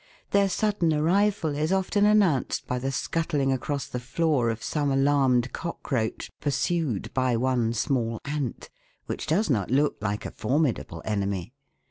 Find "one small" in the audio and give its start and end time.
7.37-8.19